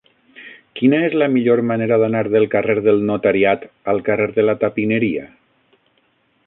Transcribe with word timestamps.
Quina 0.77 1.01
és 1.09 1.17
la 1.23 1.27
millor 1.33 1.61
manera 1.71 1.99
d'anar 2.05 2.23
del 2.37 2.47
carrer 2.55 2.77
del 2.89 3.05
Notariat 3.11 3.69
al 3.93 4.03
carrer 4.09 4.29
de 4.39 4.47
la 4.51 4.59
Tapineria? 4.67 5.29